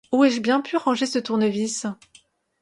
Où 0.11 0.23
ai-je 0.23 0.41
bien 0.41 0.61
pu 0.61 0.77
ranger 0.77 1.05
ce 1.05 1.19
tournevis? 1.19 1.85